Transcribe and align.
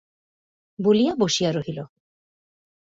বলিয়া 0.79 1.13
বসিয়া 1.15 1.51
রহিল। 1.51 1.79